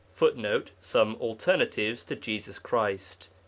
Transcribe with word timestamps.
[Footnote: 0.13 0.71
Some 0.79 1.13
Alternatives 1.17 2.03
to 2.05 2.15
Jesus 2.15 2.57
Christ, 2.57 3.27
p. 3.31 3.37